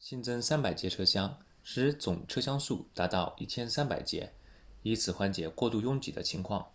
[0.00, 4.32] 新增300节车厢使总车厢数达到1300节
[4.82, 6.72] 以此缓解过度拥挤的情况